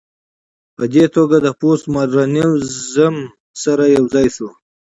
په 0.75 0.83
دې 0.93 1.05
توګه 1.15 1.37
له 1.45 1.51
پوسټ 1.59 1.83
ماډرنيزم 1.95 3.15
سره 3.63 3.83
يوځاى 3.97 4.27
شو 4.35 4.49